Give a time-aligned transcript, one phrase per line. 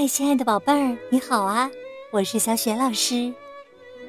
[0.00, 1.70] 嗨，亲爱的宝贝儿，你好啊！
[2.10, 3.34] 我是小雪老师，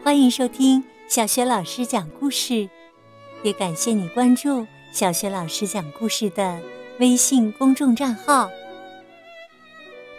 [0.01, 2.69] 欢迎收听小雪老师讲故事，
[3.43, 6.61] 也感谢你关注小雪老师讲故事的
[6.99, 8.49] 微信公众账号。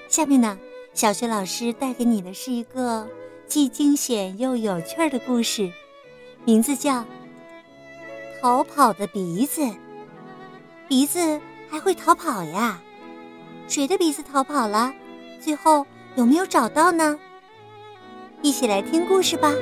[0.08, 0.58] 下面呢，
[0.92, 3.08] 小雪老师带给你的是一个
[3.46, 5.72] 既惊险又有趣的故事，
[6.44, 7.00] 名字叫
[8.42, 9.62] 《逃跑的鼻子》。
[10.86, 12.78] 鼻子还会逃跑呀？
[13.68, 14.92] 谁的鼻子逃跑了？
[15.42, 17.18] 最后有没有找到呢？
[18.42, 19.52] 一起来听故事吧。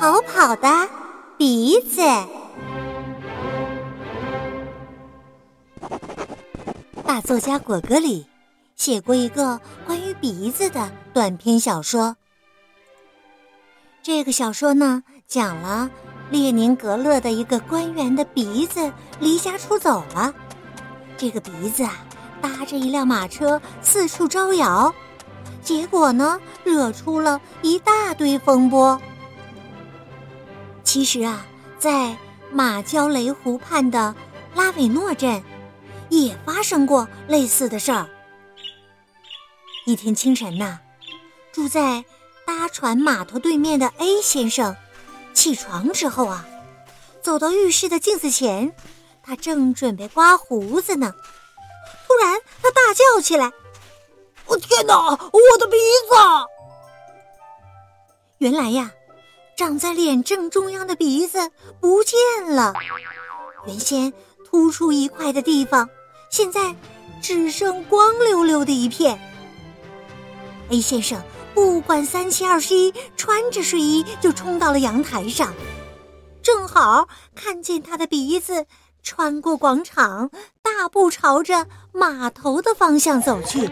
[0.00, 0.68] 逃跑的
[1.38, 2.02] 鼻子。
[7.04, 8.26] 大作家果戈里
[8.74, 12.16] 写过一个关于鼻子的短篇小说。
[14.02, 15.88] 这个小说呢，讲了
[16.30, 20.34] 列宁格勒的一个官员的鼻子离家出走了。
[21.16, 22.04] 这个鼻子啊，
[22.40, 24.94] 搭着一辆马车四处招摇，
[25.62, 29.00] 结果呢，惹出了一大堆风波。
[30.84, 31.46] 其实啊，
[31.78, 32.16] 在
[32.52, 34.14] 马焦雷湖畔的
[34.54, 35.42] 拉韦诺镇，
[36.08, 38.06] 也发生过类似的事儿。
[39.84, 40.78] 一天清晨呐，
[41.52, 42.04] 住在。
[42.46, 44.76] 搭船码头对面的 A 先生
[45.36, 46.46] 起床之后啊，
[47.22, 48.74] 走到浴室的镜子前，
[49.22, 51.14] 他正准备刮胡子呢。
[52.08, 53.52] 突然，他大叫起来
[54.46, 54.94] ：“我天哪！
[54.96, 55.76] 我的鼻
[56.08, 56.16] 子！”
[58.38, 58.90] 原来呀，
[59.56, 61.50] 长在脸正中央的鼻子
[61.80, 62.16] 不见
[62.48, 62.72] 了。
[63.66, 64.12] 原先
[64.48, 65.88] 突出一块的地方，
[66.30, 66.74] 现在
[67.20, 69.20] 只剩光溜溜的一片。
[70.70, 71.22] A 先生。
[71.56, 75.54] 不管三七二十一，穿着睡衣就冲到了阳台上，
[76.42, 78.66] 正好看见他的鼻子
[79.02, 83.70] 穿过广场，大步朝着码头的方向走去。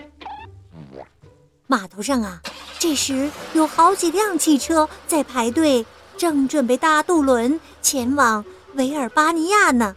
[1.66, 2.40] 码头上啊，
[2.78, 5.84] 这时有好几辆汽车在排队，
[6.16, 8.42] 正准备搭渡轮前往
[8.76, 9.94] 维尔巴尼亚呢。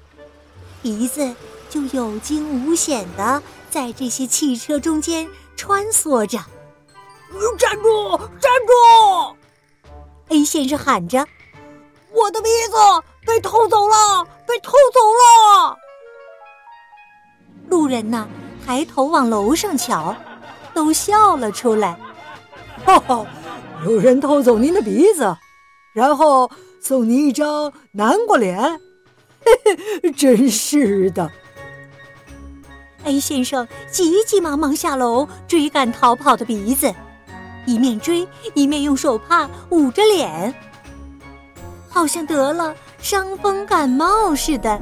[0.82, 1.34] 鼻子
[1.70, 5.26] 就有惊无险的在这些汽车中间
[5.56, 6.38] 穿梭着。
[7.58, 8.18] 站住！
[8.40, 9.36] 站住
[10.30, 11.26] ！A 先生喊着
[12.14, 12.78] ：“我的鼻子
[13.26, 15.78] 被偷走了，被偷走了！”
[17.70, 18.28] 路人呐，
[18.66, 20.16] 抬头往楼上瞧，
[20.74, 22.00] 都笑了出来。
[22.86, 23.26] 哈哈，
[23.86, 25.36] 有人偷走您的鼻子，
[25.94, 26.50] 然后
[26.80, 28.58] 送您一张南瓜脸，
[29.44, 31.30] 嘿嘿，真是的。
[33.04, 36.94] A 先生急急忙忙下楼追赶逃跑的鼻子。
[37.68, 40.56] 一面追，一面用手帕捂着脸，
[41.90, 44.82] 好像得了伤风感冒似的。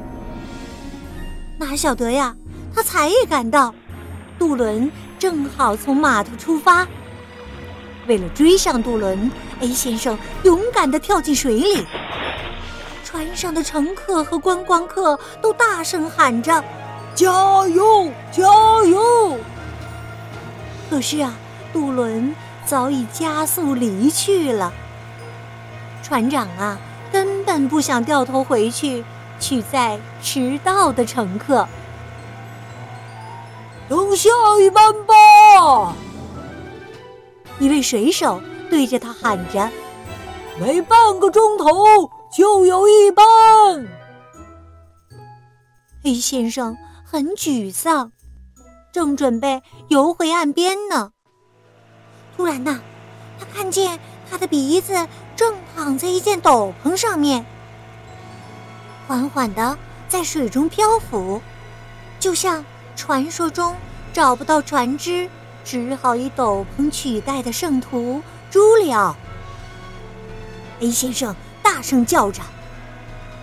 [1.58, 2.32] 哪晓得呀，
[2.72, 3.74] 他才一赶到，
[4.38, 4.88] 渡轮
[5.18, 6.86] 正好从码头出发。
[8.06, 11.84] 为了追上渡轮，A 先生勇敢地跳进水里。
[13.04, 16.62] 船上的乘客和观光客都大声喊着
[17.16, 17.32] ：“加
[17.66, 19.36] 油，加油！”
[20.88, 21.34] 可是啊，
[21.72, 22.32] 渡轮。
[22.66, 24.72] 早已加速离去了。
[26.02, 26.78] 船长啊，
[27.10, 29.04] 根本不想掉头回去
[29.40, 31.66] 取载迟到的乘客。
[33.88, 34.28] 等下
[34.60, 35.94] 一班吧！
[37.58, 39.70] 一位水手对着他喊着
[40.60, 41.64] ：“每半个钟头
[42.36, 43.24] 就有一班。
[46.02, 48.12] 黑先生很沮丧，
[48.92, 51.12] 正准备游回岸边呢。
[52.36, 52.80] 突然呐，
[53.40, 53.98] 他看见
[54.30, 57.46] 他的鼻子正躺在一件斗篷上面，
[59.08, 61.40] 缓缓的在水中漂浮，
[62.20, 62.64] 就像
[62.94, 63.74] 传说中
[64.12, 65.30] 找不到船只，
[65.64, 69.16] 只好以斗篷取代的圣徒朱里奥。
[70.80, 72.42] A 先生大声叫着：“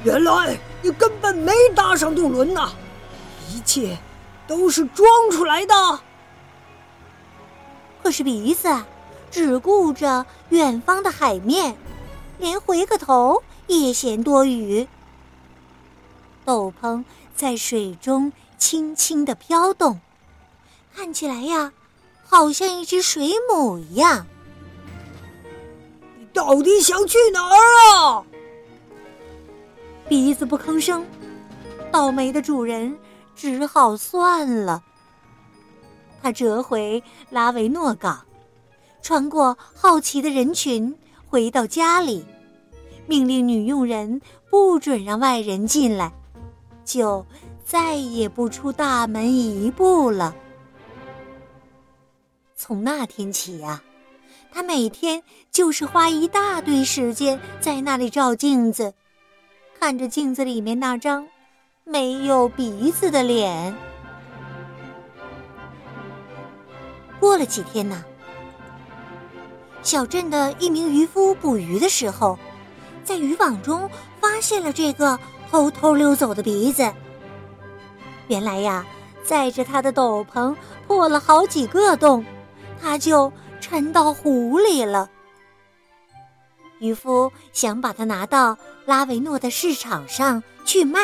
[0.05, 2.69] 原来你根本没搭上渡轮呐！
[3.49, 3.97] 一切
[4.45, 5.73] 都是装出来的。”
[8.03, 8.67] 可是鼻子
[9.31, 11.77] 只顾着远方的海面，
[12.37, 14.85] 连回个头也嫌多余。
[16.43, 20.01] 斗篷在水中轻轻的飘动，
[20.93, 21.71] 看起来呀，
[22.25, 24.27] 好像一只水母一样。
[26.19, 27.55] 你到底想去哪儿
[27.95, 28.25] 啊？
[30.09, 31.05] 鼻子不吭声，
[31.89, 32.97] 倒霉的主人
[33.33, 34.83] 只好算了。
[36.23, 38.25] 他折回拉维诺港，
[39.01, 40.95] 穿过好奇的人群，
[41.27, 42.25] 回到家里，
[43.05, 46.13] 命令女佣人不准让外人进来，
[46.85, 47.25] 就
[47.65, 50.33] 再也不出大门一步了。
[52.55, 53.83] 从那天起呀，
[54.49, 55.21] 他每天
[55.51, 58.93] 就是花一大堆时间在那里照镜子，
[59.77, 61.27] 看着镜子里面那张
[61.83, 63.75] 没有鼻子的脸。
[67.23, 68.03] 过了几天呢，
[69.81, 72.37] 小镇的一名渔夫捕鱼的时候，
[73.05, 73.89] 在渔网中
[74.19, 75.17] 发现了这个
[75.49, 76.91] 偷偷溜走的鼻子。
[78.27, 78.85] 原来呀，
[79.23, 80.53] 载着他的斗篷
[80.85, 82.25] 破了好几个洞。
[82.81, 83.31] 他就
[83.61, 85.09] 沉到湖里了。
[86.79, 90.99] 渔夫想把它拿到拉维诺的市场上去卖。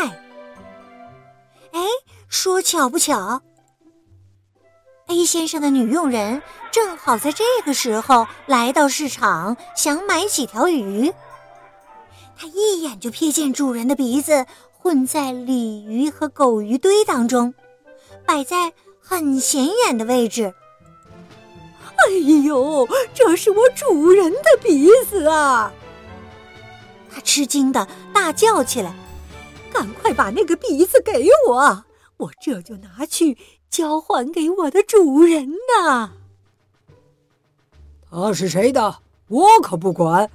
[1.71, 1.79] 哎，
[2.27, 3.41] 说巧不巧
[5.09, 6.41] ，A 先生的女佣人
[6.71, 11.11] 正好在这个时候来到市场，想买几条鱼。
[12.37, 17.53] 他一眼就瞥见主人的鼻子混在鲤鱼和狗鱼堆当中，
[18.25, 18.71] 摆在
[19.01, 20.53] 很显眼的位置。
[21.97, 22.11] 哎
[22.45, 25.73] 呦，这是我主人的鼻子啊！
[27.11, 28.93] 他吃惊的大叫起来
[29.73, 31.83] ：“赶快把那个鼻子给我，
[32.19, 33.37] 我这就拿去
[33.69, 36.13] 交还给我的主人呐！”
[38.09, 38.99] 他是谁的？
[39.27, 40.31] 我可不管。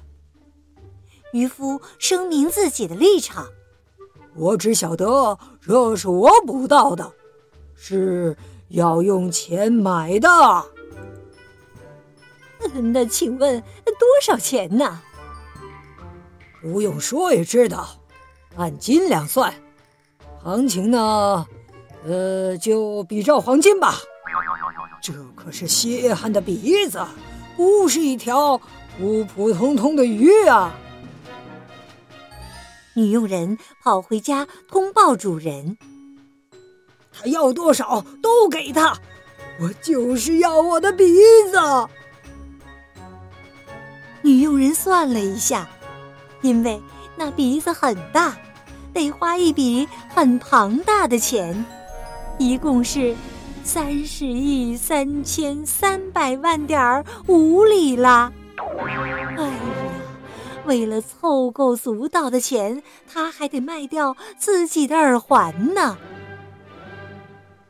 [1.33, 3.49] 渔夫声明自己的立场
[4.35, 7.11] ：“我只晓得这是我捕到的，
[7.75, 8.37] 是
[8.69, 10.29] 要用钱买的。”
[12.93, 15.01] 那请问多少钱呢？
[16.61, 17.85] 不用说也知道，
[18.55, 19.53] 按斤两算。
[20.41, 21.45] 行情呢，
[22.05, 23.95] 呃，就比照黄金吧。
[25.01, 27.03] 这可是血汗的鼻子，
[27.55, 28.59] 不是一条
[28.97, 30.73] 普普通通的鱼啊！
[32.95, 35.77] 女佣人跑回家通报主人，
[37.11, 38.97] 他要多少都给他，
[39.59, 41.03] 我就是要我的鼻
[41.51, 41.59] 子。
[44.21, 45.67] 女佣人算了一下，
[46.41, 46.81] 因为
[47.15, 48.35] 那鼻子很大，
[48.93, 51.65] 得花一笔很庞大的钱，
[52.37, 53.15] 一共是
[53.63, 58.31] 三十亿三千三百万点五里啦。
[59.37, 59.53] 哎呀，
[60.65, 65.97] 为了凑够足道的钱，他还得卖掉自己的耳环呢。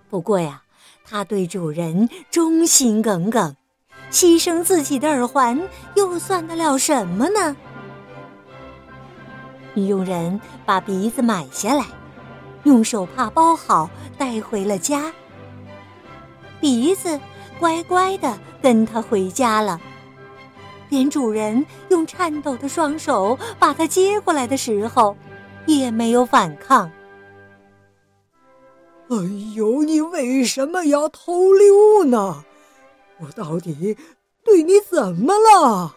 [0.10, 0.64] 不过呀，
[1.06, 3.56] 他对主人忠心耿耿。
[4.12, 5.62] 牺牲自己的耳环，
[5.96, 7.56] 又算得了什么呢？
[9.74, 11.86] 女佣人把鼻子买下来，
[12.66, 15.12] 用手帕包好，带回了家。
[16.60, 17.20] 鼻子
[17.60, 19.80] 乖乖的跟他回家了，
[20.90, 25.16] 连主人用颤抖的双手把它接过来的时候，
[25.66, 26.92] 也没有反抗。
[29.10, 29.16] 哎
[29.56, 32.44] 呦，你为什么要偷溜呢？
[33.20, 33.96] 我到底
[34.44, 35.96] 对你怎么了？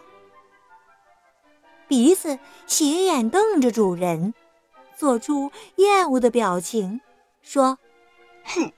[1.87, 2.37] 鼻子
[2.67, 4.35] 斜眼瞪着主人，
[4.99, 6.99] 做出厌恶的表情，
[7.41, 7.77] 说
[8.43, 8.69] ：“哼，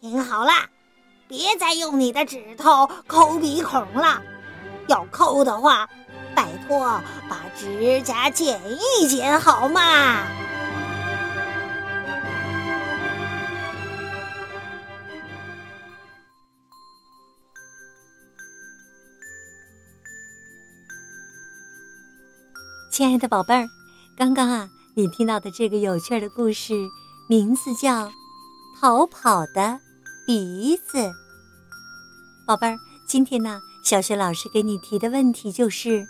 [0.00, 0.50] 听好了，
[1.28, 4.22] 别再用你的指头抠鼻孔了。
[4.88, 5.86] 要抠的话，
[6.34, 6.80] 拜托
[7.28, 10.26] 把指甲剪一剪好吗？”
[22.90, 23.66] 亲爱的宝贝儿，
[24.16, 26.72] 刚刚啊，你听到的这个有趣的故事，
[27.28, 28.06] 名字叫
[28.80, 29.78] 《逃跑的
[30.26, 30.96] 鼻子》。
[32.46, 36.06] 宝贝儿，今天呢，小雪老师给你提的问题就是：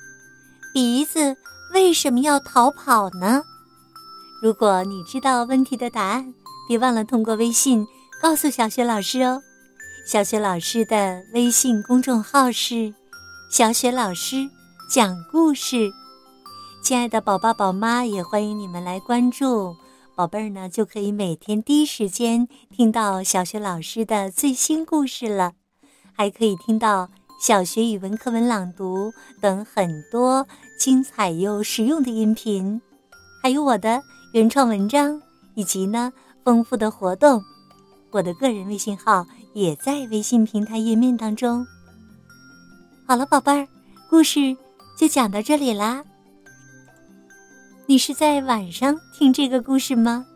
[0.73, 1.37] 鼻子
[1.75, 3.43] 为什么要逃跑呢？
[4.41, 6.33] 如果你知道问题的答案，
[6.69, 7.85] 别忘了通过微信
[8.23, 9.43] 告诉小雪老师哦。
[10.07, 12.95] 小雪老师的微信公众号是
[13.51, 14.49] “小雪老师
[14.89, 15.91] 讲故事”。
[16.87, 19.75] 亲爱的宝爸、宝妈，也欢迎你们来关注
[20.15, 25.55] 宝贝儿呢，就可以每天第一时间听到小学老师的最新故事了，
[26.13, 30.47] 还可以听到小学语文课文朗读等很多
[30.79, 32.81] 精彩又实用的音频，
[33.43, 34.01] 还有我的
[34.33, 35.21] 原创文章
[35.57, 36.13] 以及呢
[36.45, 37.43] 丰富的活动。
[38.13, 41.67] 我的个人微信号也在微信平台页面当中。
[43.09, 43.67] 好了，宝贝儿，
[44.09, 44.57] 故事
[44.97, 46.05] 就讲到这里啦。
[47.89, 50.27] 你是在晚上听这个故事吗？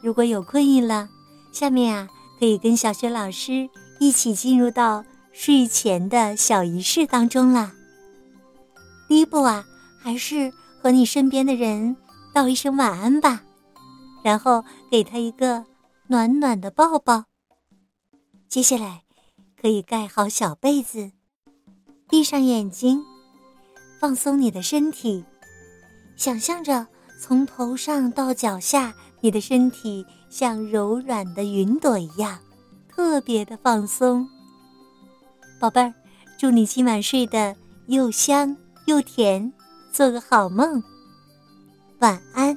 [0.00, 1.08] 如果有困意了，
[1.52, 2.08] 下面啊
[2.40, 3.70] 可以跟小雪老师
[4.00, 7.72] 一起进入到睡前的小仪式当中啦。
[9.06, 9.64] 第一步啊，
[10.00, 11.96] 还是和你身边的人
[12.34, 13.42] 道一声晚安吧，
[14.24, 15.64] 然后给他一个
[16.08, 17.26] 暖暖的抱抱。
[18.48, 19.04] 接下来，
[19.60, 21.12] 可以盖好小被子，
[22.08, 23.04] 闭上眼睛，
[24.00, 25.24] 放松你的身体，
[26.22, 26.86] 想象着
[27.18, 32.38] 从头上到脚下，你的身体像柔软的云朵一样，
[32.88, 34.24] 特别的放松。
[35.58, 35.92] 宝贝儿，
[36.38, 37.56] 祝你今晚睡得
[37.88, 39.52] 又香又甜，
[39.90, 40.80] 做个好梦，
[41.98, 42.56] 晚安。